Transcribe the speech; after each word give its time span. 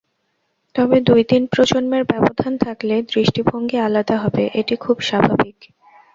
তবে 0.75 0.97
দুই-তিন 1.01 1.43
প্রজন্মের 1.45 2.03
ব্যবধান 2.03 2.53
থাকলে 2.57 2.95
দৃষ্টিভঙ্গি 3.11 3.77
আলাদা 3.79 4.15
হবে, 4.17 4.43
এটি 4.53 4.75
খুব 4.75 4.97
স্বাভাবিক। 5.01 5.57